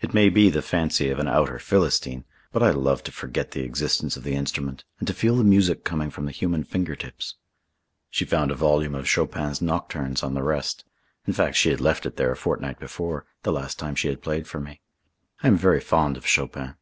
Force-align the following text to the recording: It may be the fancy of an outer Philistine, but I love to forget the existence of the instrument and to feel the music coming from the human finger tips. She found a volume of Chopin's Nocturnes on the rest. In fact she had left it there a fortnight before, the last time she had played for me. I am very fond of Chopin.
It 0.00 0.12
may 0.12 0.30
be 0.30 0.50
the 0.50 0.62
fancy 0.62 1.10
of 1.10 1.20
an 1.20 1.28
outer 1.28 1.60
Philistine, 1.60 2.24
but 2.50 2.60
I 2.60 2.70
love 2.70 3.04
to 3.04 3.12
forget 3.12 3.52
the 3.52 3.62
existence 3.62 4.16
of 4.16 4.24
the 4.24 4.34
instrument 4.34 4.82
and 4.98 5.06
to 5.06 5.14
feel 5.14 5.36
the 5.36 5.44
music 5.44 5.84
coming 5.84 6.10
from 6.10 6.24
the 6.26 6.32
human 6.32 6.64
finger 6.64 6.96
tips. 6.96 7.36
She 8.10 8.24
found 8.24 8.50
a 8.50 8.56
volume 8.56 8.96
of 8.96 9.06
Chopin's 9.08 9.62
Nocturnes 9.62 10.24
on 10.24 10.34
the 10.34 10.42
rest. 10.42 10.84
In 11.24 11.32
fact 11.34 11.54
she 11.56 11.70
had 11.70 11.80
left 11.80 12.04
it 12.04 12.16
there 12.16 12.32
a 12.32 12.36
fortnight 12.36 12.80
before, 12.80 13.26
the 13.44 13.52
last 13.52 13.78
time 13.78 13.94
she 13.94 14.08
had 14.08 14.22
played 14.22 14.48
for 14.48 14.58
me. 14.58 14.80
I 15.40 15.46
am 15.46 15.56
very 15.56 15.80
fond 15.80 16.16
of 16.16 16.26
Chopin. 16.26 16.74